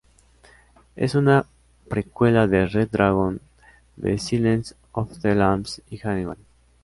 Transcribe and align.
Es 0.95 1.13
una 1.13 1.45
precuela 1.87 2.47
de 2.47 2.65
"Red 2.65 2.89
Dragon", 2.89 3.39
"The 4.01 4.17
Silence 4.17 4.73
of 4.93 5.19
the 5.19 5.35
Lambs" 5.35 5.83
y 5.91 5.99
"Hannibal". 6.01 6.39